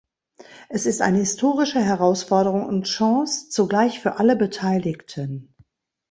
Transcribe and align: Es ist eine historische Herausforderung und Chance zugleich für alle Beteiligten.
Es 0.67 0.87
ist 0.87 0.99
eine 1.03 1.19
historische 1.19 1.79
Herausforderung 1.79 2.65
und 2.65 2.85
Chance 2.87 3.49
zugleich 3.49 3.99
für 3.99 4.17
alle 4.17 4.35
Beteiligten. 4.35 5.53